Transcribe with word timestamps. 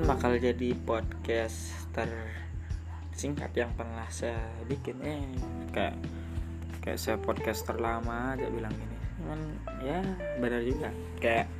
mungkin 0.00 0.16
bakal 0.16 0.32
jadi 0.40 0.72
podcast 0.88 1.76
tersingkat 1.92 3.52
yang 3.52 3.68
pernah 3.76 4.08
saya 4.08 4.48
bikin. 4.64 4.96
Eh 5.04 5.28
kayak 5.76 5.92
kayak 6.80 6.96
saya 6.96 7.20
podcast 7.20 7.68
terlama 7.68 8.32
aja 8.32 8.48
bilang 8.48 8.72
ini 8.72 8.96
cuman 9.20 9.40
ya 9.84 10.00
benar 10.40 10.64
juga. 10.64 10.88
Kayak 11.20 11.52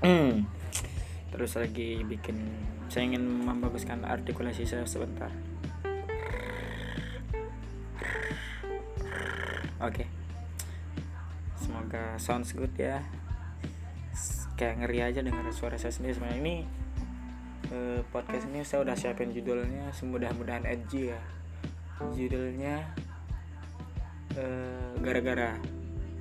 terus 1.36 1.52
lagi 1.60 2.00
bikin 2.00 2.48
saya 2.88 3.12
ingin 3.12 3.28
membaguskan 3.28 4.08
artikulasi 4.08 4.64
saya 4.64 4.88
sebentar. 4.88 5.28
Oke. 9.84 10.00
Okay. 10.00 10.08
semoga 11.60 12.16
sounds 12.16 12.56
good 12.56 12.72
ya. 12.80 13.04
Kayak 14.56 14.80
ngeri 14.80 14.98
aja 15.12 15.20
dengar 15.20 15.44
suara 15.52 15.76
saya 15.76 15.92
sendiri. 15.92 16.16
Sebenarnya 16.16 16.40
ini 16.40 16.56
eh, 17.70 18.00
podcast 18.10 18.50
ini 18.50 18.66
saya 18.66 18.82
udah 18.82 18.96
siapin 18.98 19.30
judulnya 19.30 19.94
semudah-mudahan 19.94 20.66
edgy 20.66 21.14
ya. 21.14 21.20
Judulnya 22.14 22.82
eh, 24.34 24.90
gara-gara 25.00 25.56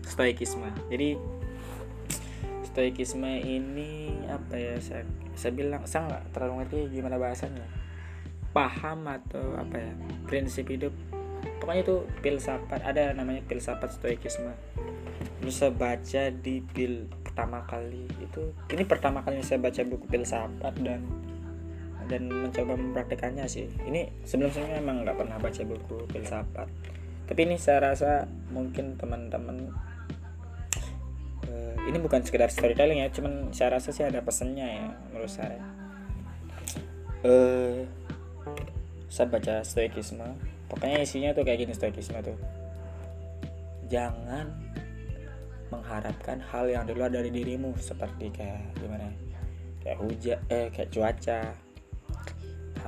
stoikisme. 0.05 0.69
Jadi 0.89 1.17
stoikisme 2.69 3.41
ini 3.41 4.13
apa 4.29 4.55
ya 4.55 4.77
saya 4.77 5.03
saya 5.33 5.51
bilang 5.57 5.81
saya 5.89 6.05
nggak 6.05 6.23
terlalu 6.37 6.53
ngerti 6.63 6.77
gimana 6.93 7.17
bahasanya 7.17 7.65
paham 8.53 9.09
atau 9.09 9.57
apa 9.57 9.75
ya 9.77 9.91
prinsip 10.29 10.69
hidup. 10.69 10.93
Pokoknya 11.59 11.81
itu 11.83 11.97
filsafat 12.23 12.81
ada 12.83 13.11
namanya 13.15 13.41
filsafat 13.49 13.89
stoikisme. 13.95 14.53
Bisa 15.39 15.71
baca 15.71 16.29
di 16.29 16.59
pil 16.61 17.07
pertama 17.23 17.63
kali 17.63 18.03
itu 18.19 18.51
ini 18.75 18.83
pertama 18.83 19.23
kali 19.23 19.39
saya 19.39 19.63
baca 19.63 19.79
buku 19.87 20.11
filsafat 20.11 20.75
dan 20.83 20.99
dan 22.09 22.25
mencoba 22.25 22.73
mempraktekannya 22.73 23.45
sih. 23.45 23.69
Ini 23.85 24.25
sebelum 24.25 24.49
sebelumnya 24.49 24.81
memang 24.81 25.05
nggak 25.05 25.17
pernah 25.21 25.37
baca 25.37 25.61
buku 25.61 25.97
filsafat. 26.09 26.67
Tapi 27.29 27.39
ini 27.45 27.55
saya 27.61 27.93
rasa 27.93 28.25
mungkin 28.49 28.97
teman-teman 28.97 29.69
uh, 31.45 31.75
ini 31.85 31.97
bukan 32.01 32.25
sekedar 32.25 32.49
storytelling 32.49 33.05
ya 33.05 33.13
cuman 33.13 33.53
saya 33.53 33.77
rasa 33.77 33.93
sih 33.93 34.01
ada 34.01 34.25
pesannya 34.25 34.65
ya 34.65 34.85
menurut 35.13 35.29
saya. 35.29 35.61
Uh, 37.21 37.85
saya 39.13 39.29
baca 39.29 39.61
stoikisme. 39.61 40.25
Pokoknya 40.65 41.05
isinya 41.05 41.29
tuh 41.37 41.45
kayak 41.45 41.69
gini 41.69 41.73
stoikisme 41.77 42.17
tuh. 42.25 42.37
Jangan 43.89 44.49
mengharapkan 45.69 46.41
hal 46.49 46.65
yang 46.65 46.83
di 46.89 46.97
luar 46.97 47.13
dari 47.13 47.29
dirimu 47.29 47.77
seperti 47.77 48.33
kayak 48.33 48.73
gimana 48.81 49.05
ya? 49.05 49.13
kayak 49.79 49.97
hujan 50.05 50.39
eh 50.51 50.67
kayak 50.73 50.89
cuaca 50.91 51.39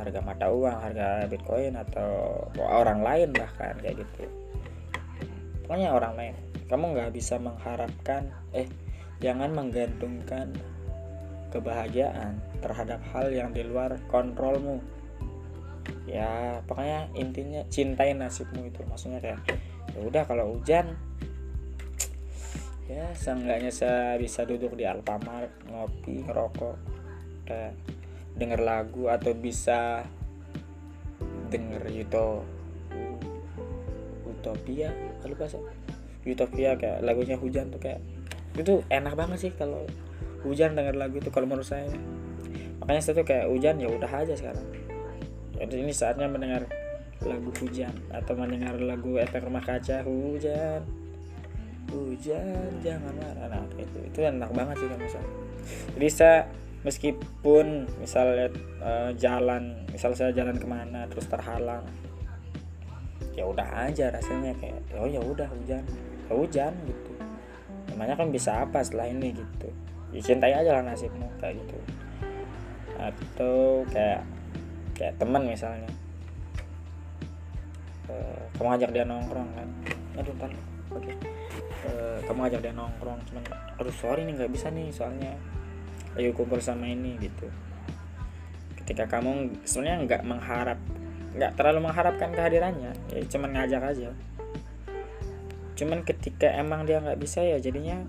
harga 0.02 0.20
mata 0.26 0.50
uang 0.50 0.78
harga 0.82 1.30
bitcoin 1.30 1.78
atau 1.78 2.42
orang 2.58 3.06
lain 3.06 3.30
bahkan 3.32 3.78
kayak 3.80 4.02
gitu. 4.02 4.26
Pokoknya 5.66 5.94
orang 5.94 6.14
lain. 6.18 6.36
Kamu 6.68 6.98
nggak 6.98 7.12
bisa 7.14 7.38
mengharapkan 7.38 8.34
eh 8.52 8.68
jangan 9.22 9.54
menggantungkan 9.54 10.52
kebahagiaan 11.52 12.40
terhadap 12.64 13.04
hal 13.14 13.30
yang 13.30 13.54
di 13.54 13.62
luar 13.62 14.00
kontrolmu. 14.10 14.82
Ya 16.10 16.60
pokoknya 16.66 17.12
intinya 17.14 17.62
cintai 17.70 18.18
nasibmu 18.18 18.66
itu. 18.66 18.82
Maksudnya 18.88 19.22
kayak 19.22 19.40
ya 19.94 20.00
udah 20.02 20.24
kalau 20.26 20.56
hujan 20.56 20.96
ya 22.92 23.08
seenggaknya 23.16 23.72
saya 23.72 24.20
bisa 24.20 24.44
duduk 24.44 24.76
di 24.76 24.84
Alfamart 24.84 25.48
ngopi 25.72 26.28
ngerokok 26.28 26.76
kayak 27.48 27.72
denger 28.38 28.60
lagu 28.64 29.12
atau 29.12 29.32
bisa 29.36 30.08
denger 31.52 31.84
itu 31.92 32.28
utopia 34.24 34.90
lupa 35.28 35.46
sih 35.48 35.62
utopia 36.26 36.80
kayak 36.80 37.04
lagunya 37.04 37.36
hujan 37.36 37.70
tuh 37.74 37.82
kayak 37.82 38.00
itu 38.56 38.84
enak 38.92 39.16
banget 39.16 39.38
sih 39.48 39.52
kalau 39.56 39.88
hujan 40.44 40.74
denger 40.74 40.98
lagu 40.98 41.22
itu 41.22 41.30
kalau 41.30 41.48
menurut 41.48 41.68
saya. 41.68 41.88
Makanya 42.82 43.02
saya 43.02 43.14
tuh 43.22 43.26
kayak 43.26 43.46
hujan 43.48 43.78
ya 43.78 43.88
udah 43.90 44.10
aja 44.10 44.34
sekarang. 44.34 44.66
Jadi 45.56 45.76
ini 45.86 45.94
saatnya 45.94 46.26
mendengar 46.26 46.66
lagu 47.22 47.54
hujan 47.62 47.94
atau 48.10 48.34
mendengar 48.34 48.74
lagu 48.82 49.22
efek 49.22 49.46
rumah 49.46 49.62
kaca 49.62 50.02
hujan 50.02 50.82
hujan 51.94 52.82
jangan 52.82 53.14
marah. 53.14 53.46
Nah 53.46 53.66
itu 53.78 53.98
itu 54.10 54.20
enak 54.26 54.50
banget 54.50 54.76
sih 54.82 54.88
kalau 54.90 55.02
misalnya 55.06 55.32
jadi 55.94 56.08
saya 56.10 56.38
meskipun 56.82 57.86
misalnya 58.02 58.50
uh, 58.82 59.12
jalan 59.14 59.86
misal 59.94 60.18
saya 60.18 60.34
jalan 60.34 60.58
ke 60.58 60.66
mana 60.66 61.06
terus 61.06 61.30
terhalang 61.30 61.86
ya 63.38 63.46
udah 63.46 63.88
aja 63.88 64.12
rasanya 64.12 64.52
kayak 64.58 64.82
oh 64.98 65.08
ya 65.08 65.22
udah 65.22 65.48
hujan 65.48 65.86
ya 66.28 66.34
hujan 66.36 66.74
gitu. 66.88 67.12
Namanya 67.92 68.16
kan 68.16 68.32
bisa 68.32 68.64
apa 68.64 68.84
setelah 68.84 69.12
ini 69.12 69.36
gitu? 69.36 69.68
Ya 70.12 70.20
cintai 70.24 70.56
aja 70.56 70.80
lah 70.80 70.84
nasibmu 70.84 71.28
kayak 71.40 71.60
gitu. 71.60 71.78
Atau 73.00 73.84
kayak 73.92 74.24
kayak 74.96 75.16
teman 75.20 75.44
misalnya. 75.48 75.92
Uh, 78.12 78.44
kamu 78.60 78.80
ajak 78.80 78.90
dia 78.92 79.04
nongkrong 79.08 79.50
kan? 79.56 79.68
Aduh 80.20 80.34
ntar 80.36 80.52
oke. 80.92 81.04
Okay. 81.04 81.16
uh, 81.88 82.20
kamu 82.28 82.40
ajak 82.52 82.60
dia 82.64 82.74
nongkrong 82.76 83.20
cuman 83.32 83.44
aduh 83.80 83.96
sorry 83.96 84.28
nih 84.28 84.34
nggak 84.38 84.52
bisa 84.52 84.68
nih 84.70 84.92
soalnya 84.94 85.34
ayo 86.20 86.36
kumpul 86.36 86.60
sama 86.60 86.92
ini 86.92 87.16
gitu. 87.22 87.48
Ketika 88.76 89.08
kamu 89.08 89.64
sebenarnya 89.64 89.98
nggak 90.08 90.22
mengharap 90.28 90.80
nggak 91.32 91.56
terlalu 91.56 91.88
mengharapkan 91.88 92.36
kehadirannya 92.36 92.92
ya 93.16 93.24
cuman 93.32 93.50
ngajak 93.56 93.82
aja. 93.84 94.10
Cuman 95.80 96.04
ketika 96.04 96.52
emang 96.52 96.84
dia 96.84 97.00
nggak 97.00 97.20
bisa 97.20 97.40
ya 97.40 97.56
jadinya 97.58 98.04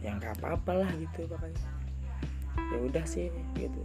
ya 0.00 0.16
nggak 0.16 0.40
apa-apa 0.40 0.72
lah 0.86 0.90
gitu 0.96 1.28
pokoknya. 1.28 1.68
Ya 2.72 2.78
udah 2.80 3.04
sih 3.04 3.28
gitu. 3.60 3.82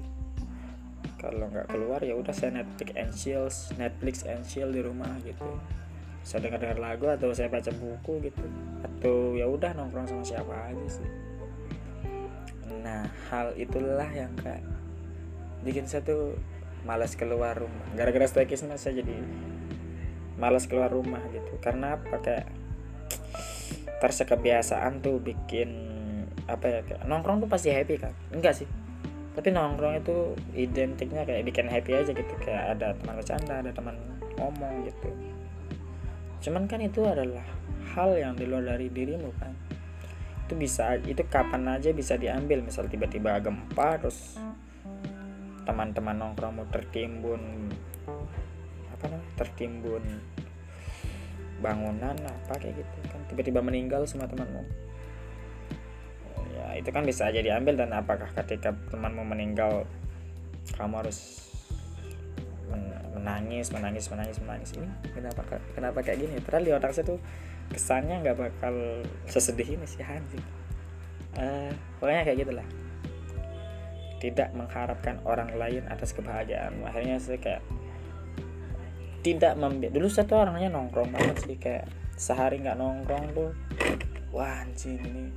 Kalau 1.20 1.52
nggak 1.52 1.68
keluar 1.68 2.00
ya 2.00 2.16
udah 2.16 2.32
saya 2.32 2.64
Netflix 2.64 2.90
and 2.96 3.12
chill 3.12 3.46
Netflix 3.76 4.16
and 4.24 4.44
chill 4.48 4.72
di 4.72 4.80
rumah 4.80 5.12
gitu. 5.28 5.60
Saya 6.24 6.48
dengar 6.48 6.60
dengar 6.64 6.80
lagu 6.80 7.08
atau 7.12 7.36
saya 7.36 7.52
baca 7.52 7.72
buku 7.76 8.32
gitu. 8.32 8.48
Atau 8.80 9.36
ya 9.36 9.44
udah 9.44 9.76
nongkrong 9.76 10.08
sama 10.08 10.24
siapa 10.24 10.72
aja 10.72 10.88
sih 10.88 11.37
nah 12.84 13.10
hal 13.30 13.54
itulah 13.58 14.08
yang 14.12 14.34
kayak 14.42 14.64
bikin 15.66 15.90
saya 15.90 16.06
tuh 16.06 16.38
malas 16.88 17.20
keluar 17.20 17.58
rumah. 17.58 17.86
Gara-gara 17.98 18.24
stoikisme 18.30 18.72
saya 18.80 19.04
jadi 19.04 19.16
malas 20.40 20.70
keluar 20.70 20.88
rumah 20.88 21.20
gitu. 21.36 21.60
Karena 21.60 22.00
apa? 22.00 22.18
Kayak 22.24 22.48
kebiasaan 24.00 25.04
tuh 25.04 25.20
bikin 25.20 26.00
apa 26.48 26.64
ya 26.64 26.80
kayak 26.88 27.04
nongkrong 27.12 27.44
tuh 27.44 27.50
pasti 27.52 27.76
happy 27.76 28.00
kan 28.00 28.16
enggak 28.32 28.64
sih. 28.64 28.70
Tapi 29.36 29.52
nongkrong 29.52 30.00
itu 30.00 30.34
identiknya 30.56 31.28
kayak 31.28 31.44
bikin 31.44 31.68
happy 31.68 31.92
aja 31.92 32.12
gitu. 32.16 32.34
Kayak 32.40 32.80
ada 32.80 32.96
teman 32.96 33.14
bercanda 33.20 33.54
ada 33.60 33.72
teman 33.76 34.00
ngomong 34.40 34.88
gitu. 34.88 35.10
Cuman 36.48 36.70
kan 36.70 36.80
itu 36.80 37.04
adalah 37.04 37.44
hal 37.98 38.16
yang 38.16 38.34
di 38.38 38.46
luar 38.46 38.64
dari 38.78 38.88
dirimu 38.94 39.34
kan 39.42 39.67
itu 40.48 40.56
bisa 40.56 40.96
itu 41.04 41.20
kapan 41.28 41.76
aja 41.76 41.92
bisa 41.92 42.16
diambil. 42.16 42.64
Misal 42.64 42.88
tiba-tiba 42.88 43.36
gempa 43.44 44.00
terus 44.00 44.40
teman-teman 45.68 46.16
nongkrongmu 46.16 46.72
tertimbun 46.72 47.68
apa 48.96 49.12
namanya 49.12 49.32
tertimbun 49.36 50.04
bangunan 51.60 52.16
apa 52.16 52.54
kayak 52.64 52.80
gitu 52.80 52.98
kan. 53.12 53.20
Tiba-tiba 53.28 53.60
meninggal 53.60 54.08
semua 54.08 54.32
temanmu. 54.32 54.64
Ya 56.56 56.80
itu 56.80 56.90
kan 56.96 57.04
bisa 57.04 57.28
aja 57.28 57.44
diambil. 57.44 57.76
Dan 57.76 57.92
apakah 57.92 58.32
ketika 58.32 58.72
temanmu 58.88 59.28
meninggal 59.28 59.84
kamu 60.80 61.04
harus 61.04 61.44
menangis 63.12 63.68
menangis 63.76 64.08
menangis 64.08 64.38
menangis? 64.40 64.70
Ini 64.80 64.88
kenapa 65.12 65.44
kenapa 65.76 66.00
kayak 66.00 66.24
gini? 66.24 66.40
Terus 66.40 66.64
di 66.64 66.72
otak 66.72 66.96
saya 66.96 67.04
tuh 67.04 67.20
kesannya 67.72 68.24
nggak 68.24 68.38
bakal 68.38 68.76
sesedih 69.28 69.78
ini 69.80 69.86
sih 69.86 70.04
anjing. 70.04 70.44
Uh, 71.38 71.70
pokoknya 72.02 72.26
kayak 72.26 72.40
gitulah 72.42 72.68
tidak 74.18 74.50
mengharapkan 74.58 75.22
orang 75.24 75.54
lain 75.54 75.86
atas 75.90 76.14
kebahagiaan. 76.14 76.82
Akhirnya 76.82 77.22
saya 77.22 77.38
kayak 77.38 77.62
tidak 79.22 79.54
membiak 79.60 79.94
dulu 79.94 80.08
saya 80.10 80.26
tuh 80.26 80.40
orangnya 80.40 80.72
nongkrong 80.72 81.12
banget 81.12 81.38
sih 81.44 81.58
kayak 81.60 81.86
sehari 82.18 82.64
nggak 82.64 82.80
nongkrong 82.80 83.26
tuh 83.36 83.52
wah 84.34 84.64
anjing 84.64 84.98
ini 85.04 85.30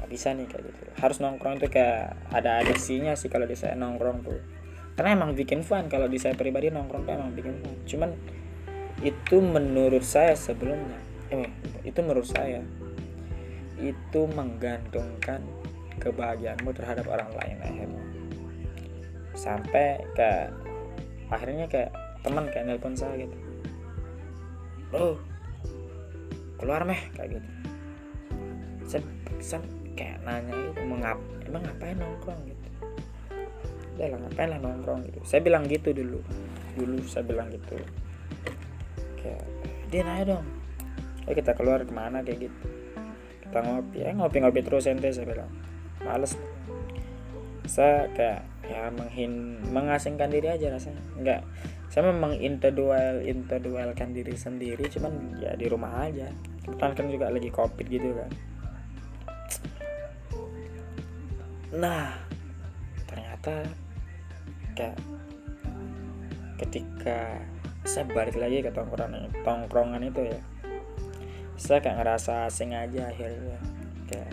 nggak 0.00 0.08
bisa 0.08 0.32
nih 0.32 0.46
kayak 0.48 0.62
gitu. 0.68 0.82
Harus 1.00 1.18
nongkrong 1.20 1.60
tuh 1.60 1.70
kayak 1.72 2.16
ada 2.32 2.64
adisinya 2.64 3.12
sih 3.16 3.28
kalau 3.28 3.44
di 3.48 3.56
saya 3.56 3.76
nongkrong 3.76 4.18
tuh. 4.24 4.40
Karena 4.94 5.18
emang 5.18 5.34
bikin 5.34 5.66
fun 5.66 5.90
kalau 5.90 6.06
di 6.06 6.22
saya 6.22 6.38
pribadi 6.38 6.70
nongkrong 6.70 7.02
tuh 7.04 7.12
emang 7.12 7.32
bikin 7.34 7.54
fun. 7.60 7.74
Cuman 7.84 8.10
itu 9.04 9.36
menurut 9.36 10.00
saya 10.00 10.32
sebelumnya. 10.32 10.96
Eh, 11.28 11.52
itu 11.84 12.00
menurut 12.00 12.24
saya. 12.24 12.64
Itu 13.76 14.24
menggantungkan 14.32 15.44
kebahagiaanmu 16.00 16.72
terhadap 16.72 17.04
orang 17.12 17.28
lain 17.36 17.56
akhirnya. 17.60 18.04
Sampai 19.36 20.00
ke 20.16 20.48
akhirnya 21.28 21.68
kayak 21.68 21.92
teman 22.24 22.48
kayak 22.48 22.64
nelpon 22.64 22.96
saya 22.96 23.28
gitu. 23.28 23.36
Bro 24.88 25.20
keluar 26.56 26.80
meh 26.88 27.12
kayak 27.12 27.36
gitu. 27.36 27.48
Saya, 28.88 29.02
saya 29.44 29.60
kayak 29.92 30.24
nanya 30.24 30.54
itu 30.72 30.80
mengap 30.88 31.20
emang 31.44 31.60
ngapain 31.60 31.96
nongkrong? 32.00 32.40
gitu. 32.48 32.68
Udah 34.00 34.06
lah 34.16 34.18
ngapain 34.24 34.48
lah 34.48 34.60
nongkrong? 34.64 35.04
gitu. 35.12 35.20
Saya 35.28 35.44
bilang 35.44 35.68
gitu 35.68 35.92
dulu. 35.92 36.24
Dulu 36.80 37.04
saya 37.04 37.28
bilang 37.28 37.52
gitu 37.52 37.76
kayak 39.24 39.44
dia 39.88 40.04
nanya 40.04 40.36
dong. 40.36 40.44
Ayo 41.24 41.34
kita 41.40 41.56
keluar 41.56 41.80
ke 41.80 41.92
mana 41.96 42.20
kayak 42.20 42.52
gitu. 42.52 42.58
Kita 43.48 43.58
ngopi 43.64 43.96
ya 44.04 44.12
ngopi-ngopi 44.12 44.60
terus 44.60 44.84
ente 44.84 45.08
saya 45.08 45.24
bilang. 45.24 45.48
Males. 46.04 46.36
Saya 47.64 48.12
kayak 48.12 48.44
ya 48.68 48.92
menghin 48.92 49.64
mengasingkan 49.72 50.28
diri 50.28 50.52
aja 50.52 50.68
rasanya. 50.68 51.00
Enggak. 51.16 51.40
Saya 51.88 52.12
memang 52.12 52.36
individual 52.36 53.24
individualkan 53.24 54.12
diri 54.12 54.36
sendiri 54.36 54.84
cuman 54.92 55.40
ya 55.40 55.56
di 55.56 55.64
rumah 55.72 56.04
aja. 56.04 56.28
Kebetulan 56.60 56.92
kan 56.92 57.06
juga 57.08 57.26
lagi 57.32 57.48
covid 57.48 57.86
gitu 57.88 58.12
kan. 58.12 58.30
Nah 61.72 62.20
ternyata 63.08 63.64
kayak 64.74 64.98
ketika 66.58 67.38
saya 67.84 68.08
balik 68.08 68.40
lagi 68.40 68.64
ke 68.64 68.72
tongkrongan 68.72 69.28
tongkrongan 69.44 70.00
itu 70.08 70.24
ya. 70.24 70.40
Saya 71.54 71.78
kayak 71.84 72.00
ngerasa 72.00 72.48
asing 72.48 72.72
aja 72.72 73.12
akhirnya 73.12 73.60
kayak 74.08 74.32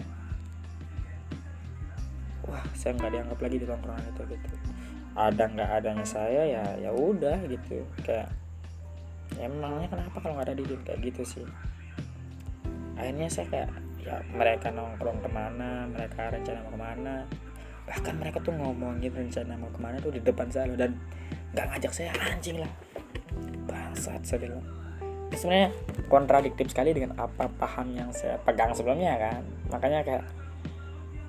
wah 2.47 2.63
saya 2.73 2.95
nggak 2.95 3.11
dianggap 3.11 3.39
lagi 3.43 3.57
di 3.59 3.67
tongkrongan 3.67 4.07
itu 4.07 4.23
gitu. 4.31 4.55
Ada 5.19 5.43
nggak 5.51 5.69
adanya 5.83 6.05
saya 6.07 6.41
ya 6.47 6.63
ya 6.79 6.91
udah 6.95 7.43
gitu. 7.51 7.83
Kayak 8.07 8.31
ya 9.35 9.51
emangnya 9.51 9.87
kenapa 9.91 10.17
kalau 10.23 10.33
nggak 10.39 10.47
ada 10.47 10.55
Didin? 10.55 10.81
Kayak 10.87 10.99
gitu 11.11 11.21
sih. 11.27 11.45
Akhirnya 12.95 13.27
saya 13.27 13.47
kayak 13.51 13.69
ya 14.01 14.15
mereka 14.31 14.71
nongkrong 14.71 15.19
ke 15.21 15.29
mana 15.29 15.91
mereka 15.91 16.31
rencana 16.31 16.63
mau 16.63 16.71
ke 16.71 16.79
mana. 16.79 17.15
Bahkan 17.83 18.15
mereka 18.15 18.39
tuh 18.39 18.55
ngomongin 18.55 19.11
rencana 19.11 19.59
mau 19.59 19.67
ke 19.67 19.79
mana 19.83 19.99
tuh 19.99 20.15
di 20.15 20.23
depan 20.23 20.47
saya 20.47 20.71
dan 20.79 20.95
nggak 21.51 21.67
ngajak 21.67 21.91
saya 21.91 22.15
anjing 22.31 22.63
lah 22.63 22.71
bangsat 24.01 24.25
saya 24.25 24.49
bilang 24.49 24.65
sebenarnya 25.29 25.69
kontradiktif 26.09 26.73
sekali 26.73 26.89
dengan 26.97 27.13
apa 27.21 27.45
paham 27.53 27.93
yang 27.93 28.09
saya 28.09 28.41
pegang 28.41 28.73
sebelumnya 28.73 29.13
kan? 29.21 29.45
Makanya 29.69 30.01
kayak 30.01 30.25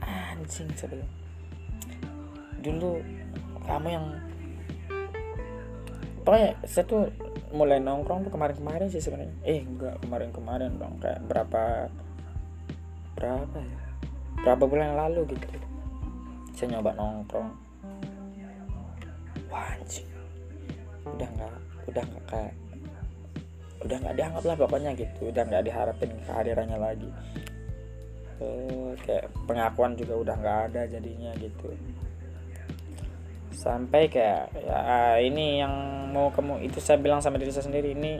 anjing 0.00 0.72
sebelum. 0.72 1.04
Dulu 2.64 2.96
kamu 3.68 3.88
yang 3.92 4.06
pokoknya 6.24 6.56
saya 6.64 6.88
tuh 6.88 7.12
mulai 7.52 7.76
nongkrong 7.76 8.24
tuh 8.24 8.32
kemarin-kemarin 8.32 8.88
sih 8.88 9.04
sebenarnya. 9.04 9.36
Eh 9.44 9.60
enggak 9.60 10.00
kemarin-kemarin 10.00 10.80
dong. 10.80 10.96
Kayak 10.96 11.20
berapa 11.28 11.92
berapa 13.20 13.58
ya? 13.60 13.80
Berapa 14.40 14.64
bulan 14.64 14.96
yang 14.96 15.00
lalu 15.04 15.20
gitu. 15.36 15.46
Saya 16.56 16.80
nyoba 16.80 16.96
nongkrong. 16.96 17.52
Wah 19.52 19.76
anjing. 19.76 20.08
Udah 21.06 21.28
nggak 21.36 21.71
udah 21.88 22.04
kayak 22.30 22.54
udah 23.82 23.96
nggak 23.98 24.14
dianggap 24.14 24.44
lah 24.46 24.56
pokoknya 24.56 24.90
gitu 24.94 25.34
udah 25.34 25.42
nggak 25.42 25.64
diharapin 25.66 26.10
kehadirannya 26.22 26.78
lagi. 26.78 27.10
Eh, 28.42 28.92
kayak 29.06 29.30
pengakuan 29.46 29.94
juga 29.94 30.14
udah 30.18 30.34
nggak 30.38 30.58
ada 30.70 30.82
jadinya 30.86 31.30
gitu. 31.38 31.74
Sampai 33.52 34.10
kayak 34.10 34.54
ya 34.54 35.18
ini 35.22 35.62
yang 35.62 35.74
mau 36.10 36.30
kamu 36.30 36.66
itu 36.66 36.78
saya 36.78 36.98
bilang 36.98 37.22
sama 37.22 37.38
diri 37.38 37.54
saya 37.54 37.66
sendiri 37.66 37.94
ini 37.94 38.18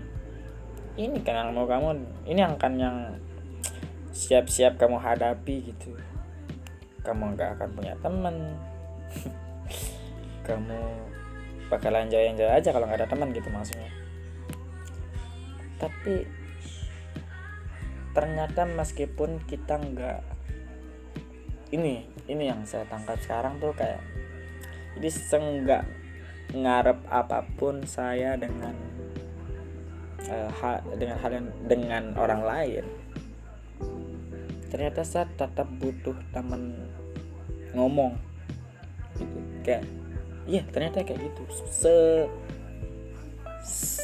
ini 0.99 1.19
kan 1.25 1.49
yang 1.49 1.51
mau 1.57 1.65
kamu 1.65 2.05
ini 2.29 2.41
yang 2.43 2.55
kan 2.61 2.77
yang 2.77 2.97
siap-siap 4.13 4.77
kamu 4.77 4.99
hadapi 5.01 5.73
gitu. 5.73 5.95
Kamu 7.03 7.35
nggak 7.35 7.59
akan 7.59 7.69
punya 7.75 7.95
teman. 7.99 8.37
Kamu 10.47 10.81
bakalan 11.73 12.13
enjoy-enjoy 12.13 12.53
aja 12.53 12.69
kalau 12.69 12.85
nggak 12.85 13.01
ada 13.01 13.09
teman 13.09 13.33
gitu 13.33 13.49
maksudnya. 13.49 13.89
Tapi 15.81 16.29
ternyata 18.13 18.69
meskipun 18.69 19.41
kita 19.49 19.81
nggak 19.81 20.21
ini 21.73 22.05
ini 22.29 22.45
yang 22.45 22.69
saya 22.69 22.85
tangkap 22.85 23.17
sekarang 23.25 23.57
tuh 23.57 23.73
kayak 23.73 24.05
jadi 25.01 25.09
senggak 25.09 25.85
ngarep 26.53 27.01
apa 27.09 27.49
pun 27.57 27.81
saya 27.89 28.37
dengan 28.37 28.77
uh, 30.29 30.53
ha, 30.53 30.85
dengan 31.01 31.17
hal 31.17 31.31
yang 31.33 31.49
dengan 31.65 32.05
orang 32.21 32.45
lain. 32.45 32.85
Ternyata 34.69 35.05
saya 35.05 35.25
tetap 35.33 35.69
butuh 35.81 36.17
teman 36.37 36.77
ngomong. 37.73 38.17
Gitu. 39.17 39.39
Kayak 39.65 39.85
iya 40.47 40.63
ternyata 40.71 41.07
kayak 41.07 41.21
gitu. 41.23 41.43
Se 41.71 41.95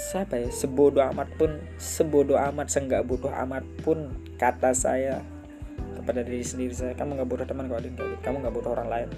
siapa 0.09 0.41
ya? 0.41 0.49
Sebodoh 0.49 1.05
amat 1.13 1.29
pun 1.37 1.59
sebodoh 1.77 2.39
amat 2.39 2.71
seenggak 2.73 3.05
bodoh 3.05 3.31
amat 3.31 3.67
pun 3.83 4.15
kata 4.39 4.73
saya 4.73 5.21
kepada 5.99 6.25
diri 6.25 6.41
sendiri 6.41 6.73
saya 6.73 6.95
kamu 6.97 7.21
nggak 7.21 7.29
butuh 7.29 7.47
teman 7.47 7.67
kalau 7.67 7.83
gitu. 7.83 8.05
Kamu 8.23 8.37
nggak 8.41 8.55
butuh 8.55 8.71
orang 8.73 8.89
lain. 8.89 9.09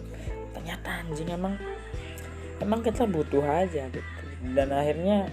Ternyata 0.57 0.89
anjing 1.05 1.29
emang 1.31 1.55
emang 2.59 2.81
kita 2.83 3.05
butuh 3.07 3.45
aja 3.45 3.87
gitu. 3.93 4.25
Dan 4.57 4.73
akhirnya 4.73 5.29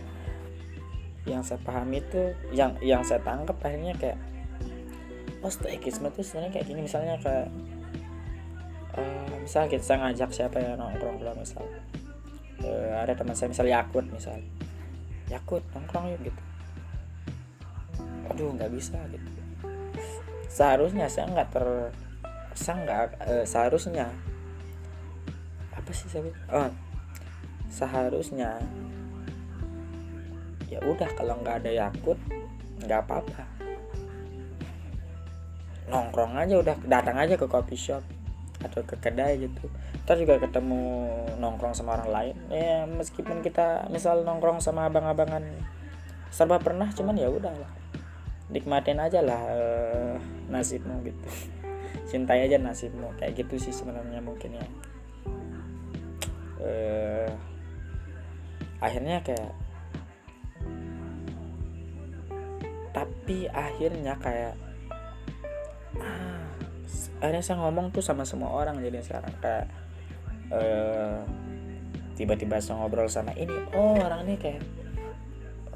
yang 1.28 1.44
saya 1.44 1.60
pahami 1.60 2.00
itu 2.00 2.32
yang 2.56 2.76
yang 2.80 3.04
saya 3.04 3.20
tangkap 3.20 3.60
akhirnya 3.60 3.96
kayak 4.00 4.20
oh 5.44 5.52
itu 5.52 6.22
sebenarnya 6.24 6.52
kayak 6.52 6.68
gini. 6.68 6.80
Misalnya 6.84 7.16
kayak 7.24 7.48
uh, 8.98 9.34
misal 9.42 9.70
kita 9.70 9.96
ngajak 9.96 10.30
siapa 10.34 10.58
ya 10.60 10.74
nongkrong 10.76 11.22
lah 11.22 11.34
misal. 11.38 11.64
Uh, 12.58 12.98
ada 12.98 13.14
teman 13.14 13.38
saya 13.38 13.54
misal 13.54 13.70
Yakut 13.70 14.06
misal. 14.10 14.42
Yakut 15.30 15.62
nongkrong 15.72 16.18
yuk 16.18 16.22
gitu. 16.34 16.42
Aduh 18.34 18.52
nggak 18.58 18.74
bisa 18.74 18.98
gitu. 19.14 19.30
Seharusnya 20.50 21.06
saya 21.08 21.30
nggak 21.32 21.50
ter 21.54 21.68
saya 22.58 22.76
nggak 22.82 23.02
uh, 23.22 23.46
seharusnya 23.46 24.10
apa 25.78 25.90
sih 25.94 26.10
saya 26.10 26.34
oh, 26.50 26.74
seharusnya 27.70 28.58
ya 30.68 30.82
udah 30.84 31.08
kalau 31.14 31.38
nggak 31.46 31.64
ada 31.64 31.72
Yakut 31.86 32.18
nggak 32.84 33.02
apa-apa. 33.06 33.44
Nongkrong 35.88 36.36
aja 36.36 36.60
udah 36.60 36.76
datang 36.84 37.16
aja 37.16 37.40
ke 37.40 37.48
coffee 37.48 37.80
shop 37.80 38.04
atau 38.62 38.82
ke 38.82 38.98
kedai 38.98 39.38
gitu. 39.38 39.70
Kita 40.04 40.14
juga 40.18 40.42
ketemu 40.42 41.14
nongkrong 41.38 41.78
sama 41.78 41.98
orang 42.02 42.10
lain. 42.10 42.36
Ya 42.50 42.86
meskipun 42.90 43.46
kita 43.46 43.86
misal 43.94 44.26
nongkrong 44.26 44.62
sama 44.64 44.90
abang-abangan 44.90 45.46
serba 46.34 46.58
pernah 46.60 46.90
cuman 46.94 47.16
ya 47.18 47.30
udah 47.30 47.54
lah. 47.54 47.72
Nikmatin 48.50 48.98
aja 48.98 49.22
lah 49.22 49.42
uh, 49.46 50.16
nasibmu 50.50 51.04
gitu. 51.06 51.30
Cintai 52.10 52.48
aja 52.48 52.58
nasibmu 52.58 53.14
kayak 53.20 53.46
gitu 53.46 53.62
sih 53.62 53.74
sebenarnya 53.76 54.24
mungkin 54.24 54.58
ya. 54.58 54.68
Uh, 56.58 57.30
akhirnya 58.82 59.22
kayak 59.22 59.54
tapi 62.98 63.46
akhirnya 63.54 64.18
kayak 64.18 64.58
akhirnya 67.20 67.44
saya 67.44 67.58
ngomong 67.62 67.90
tuh 67.94 68.04
sama 68.04 68.24
semua 68.24 68.54
orang 68.54 68.82
jadi 68.82 69.02
sekarang. 69.02 69.34
Kayak 69.42 69.66
uh, 70.54 71.22
tiba-tiba 72.18 72.58
saya 72.58 72.82
ngobrol 72.82 73.06
sama 73.06 73.30
ini 73.38 73.54
oh 73.78 73.94
orang 74.02 74.26
ini 74.26 74.36
kayak 74.42 74.62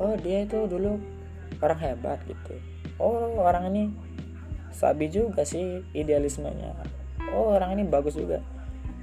oh 0.02 0.18
dia 0.18 0.46
itu 0.46 0.66
dulu 0.66 0.98
orang 1.62 1.80
hebat 1.82 2.20
gitu. 2.26 2.58
Oh 2.98 3.42
orang 3.42 3.70
ini 3.74 3.84
sabi 4.74 5.10
juga 5.12 5.46
sih 5.46 5.86
idealismenya. 5.94 6.74
Oh 7.34 7.54
orang 7.54 7.78
ini 7.78 7.84
bagus 7.86 8.18
juga. 8.18 8.42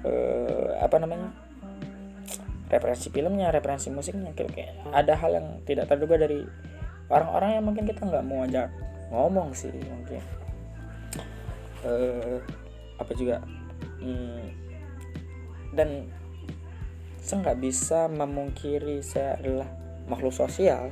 Uh, 0.07 0.79
apa 0.79 0.99
namanya? 1.03 1.31
Referensi 2.69 3.09
filmnya 3.09 3.49
referensi 3.49 3.89
musiknya 3.89 4.31
kayak, 4.37 4.53
kayak 4.53 4.73
ada 4.93 5.17
hal 5.17 5.33
yang 5.33 5.47
tidak 5.65 5.89
terduga 5.89 6.21
dari 6.21 6.45
orang-orang 7.09 7.51
yang 7.57 7.65
mungkin 7.65 7.85
kita 7.89 8.05
nggak 8.05 8.25
mau 8.29 8.45
ajak 8.45 8.69
ngomong 9.09 9.57
sih 9.57 9.73
mungkin 9.73 10.21
uh, 11.85 12.39
apa 12.99 13.13
juga? 13.15 13.43
Hmm, 13.99 14.55
dan 15.75 16.11
saya 17.19 17.45
nggak 17.45 17.61
bisa 17.61 18.09
memungkiri 18.09 19.03
saya 19.05 19.37
adalah 19.39 19.69
makhluk 20.09 20.33
sosial. 20.33 20.91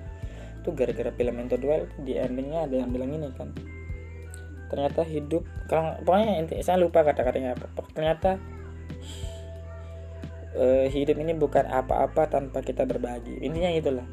Itu 0.60 0.74
gara-gara 0.74 1.14
film 1.14 1.38
Into 1.38 1.56
Duel 1.56 1.86
di 2.02 2.18
endingnya 2.18 2.66
ada 2.66 2.74
yang 2.82 2.90
bilang 2.90 3.14
ini 3.14 3.30
kan. 3.34 3.54
Ternyata 4.66 5.06
hidup 5.06 5.46
kalau 5.70 5.94
pokoknya 6.02 6.42
inti 6.42 6.58
saya 6.60 6.82
lupa 6.82 7.06
kata-katanya 7.06 7.54
apa. 7.54 7.70
Ternyata 7.94 8.30
uh, 10.58 10.86
hidup 10.90 11.16
ini 11.22 11.32
bukan 11.38 11.70
apa-apa 11.70 12.26
tanpa 12.26 12.60
kita 12.66 12.82
berbagi. 12.82 13.38
Intinya 13.46 13.70
itulah. 13.70 14.06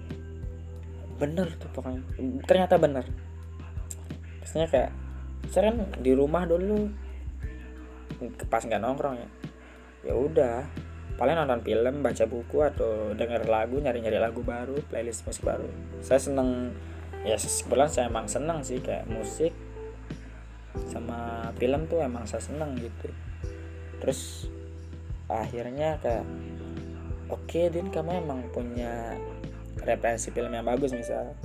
Bener 1.18 1.50
tuh 1.58 1.70
pokoknya. 1.74 2.06
Ternyata 2.46 2.78
bener 2.78 3.06
biasanya 4.54 4.70
kayak 4.70 4.92
saya 5.50 5.74
di 6.00 6.12
rumah 6.16 6.48
dulu. 6.48 6.88
Pas 8.48 8.64
nggak 8.64 8.80
nongkrong 8.80 9.16
ya. 9.20 9.30
Ya 10.04 10.14
udah 10.16 10.68
paling 11.14 11.38
nonton 11.38 11.62
film 11.62 12.02
baca 12.02 12.26
buku 12.26 12.58
atau 12.66 13.14
denger 13.14 13.46
lagu 13.46 13.78
nyari 13.78 14.02
nyari 14.02 14.18
lagu 14.18 14.42
baru 14.42 14.80
playlist 14.88 15.28
musik 15.28 15.46
baru. 15.46 15.68
Saya 16.00 16.20
seneng 16.20 16.74
ya 17.24 17.40
sebulan 17.40 17.88
saya 17.88 18.12
emang 18.12 18.28
seneng 18.28 18.66
sih 18.66 18.84
kayak 18.84 19.08
musik 19.08 19.54
sama 20.90 21.54
film 21.56 21.86
tuh 21.88 22.02
emang 22.02 22.26
saya 22.26 22.42
seneng 22.44 22.76
gitu. 22.80 23.08
Terus 24.02 24.52
akhirnya 25.32 26.02
kayak 26.04 26.28
oke 27.32 27.46
okay, 27.48 27.72
din 27.72 27.88
kamu 27.94 28.26
emang 28.26 28.44
punya 28.52 29.16
referensi 29.80 30.34
film 30.34 30.52
yang 30.52 30.66
bagus 30.66 30.92
misal. 30.92 31.36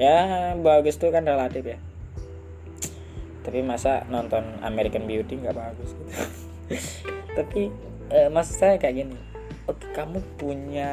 Ya 0.00 0.56
bagus 0.56 0.96
tuh 0.96 1.12
kan 1.12 1.28
relatif 1.28 1.76
ya 1.76 1.78
tapi 3.40 3.64
masa 3.64 4.04
nonton 4.12 4.44
American 4.60 5.08
Beauty 5.08 5.40
nggak 5.40 5.56
bagus 5.56 5.96
gitu. 5.96 6.12
Tapi 7.38 7.72
eh, 8.12 8.28
maksud 8.28 8.54
saya 8.60 8.74
kayak 8.76 8.96
gini. 9.06 9.16
Oke 9.64 9.86
kamu 9.96 10.18
punya 10.36 10.92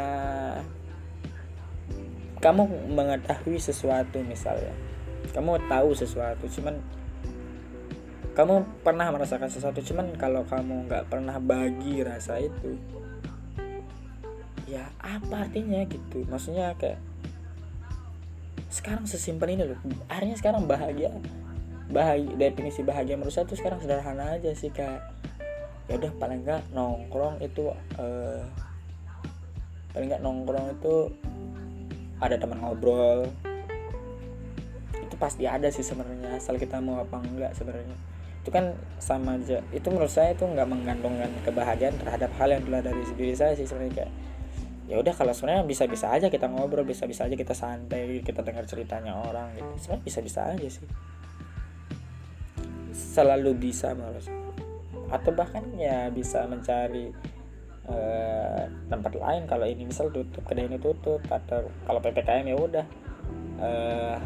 kamu 2.39 2.93
mengetahui 2.93 3.59
sesuatu 3.59 4.23
misalnya. 4.23 4.71
Kamu 5.35 5.59
tahu 5.67 5.91
sesuatu 5.91 6.47
cuman 6.47 6.79
kamu 8.37 8.85
pernah 8.85 9.09
merasakan 9.09 9.49
sesuatu 9.49 9.81
cuman 9.81 10.13
kalau 10.15 10.45
kamu 10.45 10.85
nggak 10.85 11.09
pernah 11.09 11.41
bagi 11.41 12.05
rasa 12.05 12.37
itu 12.37 12.77
ya 14.69 14.87
apa 15.03 15.47
artinya 15.47 15.83
gitu? 15.89 16.23
Maksudnya 16.29 16.75
kayak 16.79 17.01
sekarang 18.71 19.09
sesimpel 19.09 19.51
ini 19.51 19.63
loh. 19.67 19.79
Akhirnya 20.07 20.37
sekarang 20.37 20.69
bahagia 20.69 21.11
bahagia 21.87 22.35
definisi 22.35 22.83
bahagia 22.83 23.15
menurut 23.15 23.31
saya 23.31 23.47
tuh 23.47 23.55
sekarang 23.55 23.79
sederhana 23.79 24.35
aja 24.35 24.51
sih 24.51 24.71
kayak 24.71 25.07
ya 25.87 25.95
udah 25.95 26.11
paling 26.19 26.43
nggak 26.43 26.67
nongkrong 26.75 27.39
itu 27.39 27.71
uh, 27.95 28.43
paling 29.95 30.11
nggak 30.11 30.23
nongkrong 30.23 30.67
itu 30.75 30.95
ada 32.17 32.35
teman 32.35 32.59
ngobrol. 32.61 33.29
Itu 34.93 35.15
pasti 35.21 35.45
ada 35.45 35.69
sih 35.69 35.85
sebenarnya 35.85 36.37
asal 36.37 36.57
kita 36.57 36.81
mau 36.81 37.01
apa 37.01 37.21
enggak 37.21 37.53
sebenarnya. 37.53 37.97
Itu 38.41 38.49
kan 38.49 38.73
sama 38.97 39.37
aja. 39.37 39.61
Itu 39.69 39.93
menurut 39.93 40.11
saya 40.11 40.33
itu 40.33 40.43
nggak 40.43 40.67
menggantungkan 40.67 41.31
kebahagiaan 41.45 41.95
terhadap 42.01 42.33
hal 42.41 42.49
yang 42.51 42.63
telah 42.65 42.81
dari 42.83 43.01
diri 43.15 43.35
saya 43.37 43.53
sih 43.53 43.69
sebenarnya 43.69 44.03
kayak 44.03 44.11
ya 44.87 44.95
udah 45.03 45.13
kalau 45.13 45.35
sebenarnya 45.35 45.67
bisa-bisa 45.67 46.07
aja 46.15 46.31
kita 46.31 46.47
ngobrol 46.47 46.87
bisa-bisa 46.87 47.27
aja 47.27 47.35
kita 47.35 47.51
santai 47.51 48.23
kita 48.23 48.39
dengar 48.41 48.65
ceritanya 48.65 49.13
orang 49.19 49.53
gitu. 49.55 49.71
Sebenarnya 49.87 50.03
bisa-bisa 50.03 50.39
aja 50.47 50.67
sih 50.67 50.87
selalu 52.97 53.53
bisa 53.53 53.93
saya 53.93 54.33
atau 55.07 55.31
bahkan 55.31 55.63
ya 55.77 56.11
bisa 56.11 56.43
mencari 56.49 57.13
uh, 57.87 58.67
tempat 58.91 59.13
lain 59.15 59.47
kalau 59.47 59.63
ini 59.63 59.87
misal 59.87 60.11
tutup 60.11 60.43
kedai 60.43 60.67
ini 60.67 60.75
tutup 60.81 61.23
atau 61.31 61.69
kalau 61.87 62.03
ppkm 62.03 62.43
ya 62.43 62.57
udah 62.59 62.85
uh, 63.61 64.17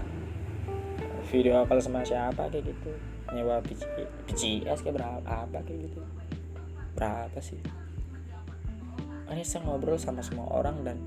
video 1.30 1.62
call 1.70 1.84
sama 1.84 2.02
siapa 2.02 2.50
kayak 2.50 2.74
gitu 2.74 2.92
nyewa 3.32 3.64
PC, 3.64 3.88
PCS 4.28 4.84
kayak 4.84 4.96
berapa 5.00 5.24
apa 5.24 5.64
kayak 5.64 5.88
gitu. 5.88 6.04
Berapa 6.96 7.40
sih? 7.40 7.60
Ini 9.32 9.44
saya 9.48 9.64
ngobrol 9.64 9.96
sama 9.96 10.20
semua 10.20 10.52
orang 10.52 10.84
dan 10.84 11.00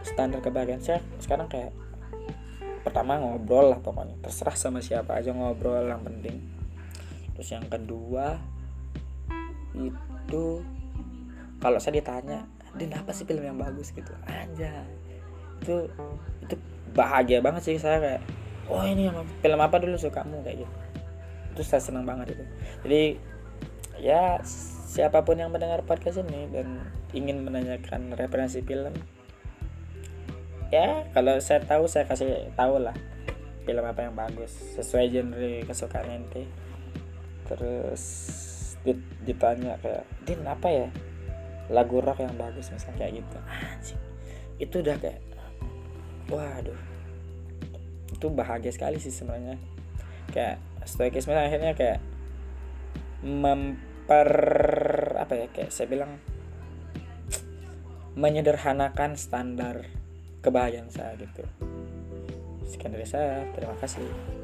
standar 0.00 0.40
kebahagiaan 0.40 0.80
saya 0.80 1.04
sekarang 1.20 1.52
kayak 1.52 1.76
pertama 2.80 3.20
ngobrol 3.20 3.68
lah 3.68 3.80
pokoknya 3.84 4.16
terserah 4.24 4.56
sama 4.56 4.80
siapa 4.80 5.20
aja 5.20 5.36
ngobrol 5.36 5.84
yang 5.84 6.00
penting 6.00 6.40
terus 7.38 7.54
yang 7.54 7.66
kedua 7.70 8.42
itu 9.78 10.66
kalau 11.62 11.78
saya 11.78 12.02
ditanya 12.02 12.50
Din 12.76 12.92
apa 12.92 13.10
sih 13.16 13.24
film 13.24 13.40
yang 13.40 13.56
bagus? 13.56 13.94
Gitu. 13.94 14.10
Aja 14.28 14.84
itu 15.58 15.90
itu 16.44 16.54
bahagia 16.94 17.42
banget 17.42 17.62
sih 17.66 17.76
saya 17.80 17.98
kayak 17.98 18.22
oh 18.70 18.84
ini 18.84 19.08
yang 19.08 19.24
film 19.40 19.60
apa 19.62 19.80
dulu 19.80 19.96
sukamu? 19.96 20.44
Kayak 20.44 20.66
gitu. 20.66 20.74
Itu 21.56 21.62
saya 21.64 21.80
senang 21.80 22.04
banget 22.04 22.36
itu. 22.36 22.44
Jadi 22.84 23.02
ya 23.98 24.38
siapa 24.88 25.26
pun 25.26 25.40
yang 25.40 25.50
mendengar 25.50 25.82
podcast 25.82 26.22
ini 26.22 26.46
dan 26.54 26.86
ingin 27.12 27.42
menanyakan 27.42 28.14
referensi 28.14 28.62
film 28.62 28.94
ya 30.68 31.08
kalau 31.16 31.40
saya 31.40 31.64
tahu 31.64 31.88
saya 31.88 32.04
kasih 32.04 32.52
tahu 32.52 32.78
lah 32.78 32.94
film 33.64 33.84
apa 33.84 34.04
yang 34.04 34.14
bagus 34.14 34.52
sesuai 34.76 35.12
genre 35.12 35.52
kesukaan 35.64 36.08
ente 36.08 36.44
terus 37.48 38.02
ditanya 39.24 39.80
kayak 39.80 40.04
din 40.22 40.40
apa 40.46 40.68
ya? 40.68 40.88
Lagu 41.68 42.00
rock 42.00 42.24
yang 42.24 42.36
bagus 42.36 42.72
misalnya 42.72 42.96
kayak 43.04 43.12
gitu. 43.20 43.38
Anjing. 43.48 44.00
Itu 44.60 44.76
udah 44.80 44.96
kayak 45.00 45.20
waduh. 46.28 46.80
Itu 48.12 48.32
bahagia 48.32 48.72
sekali 48.72 49.00
sih 49.00 49.12
sebenarnya. 49.12 49.56
Kayak 50.32 50.60
stoikisme 50.84 51.36
akhirnya 51.36 51.72
kayak 51.76 52.00
memper 53.24 54.30
apa 55.18 55.34
ya 55.34 55.46
kayak 55.50 55.74
saya 55.74 55.90
bilang 55.90 56.22
menyederhanakan 58.18 59.14
standar 59.14 59.86
kebahagiaan 60.40 60.90
saya 60.90 61.14
gitu. 61.18 61.44
Sekian 62.68 62.94
dari 62.94 63.08
saya 63.08 63.46
terima 63.54 63.76
kasih 63.78 64.37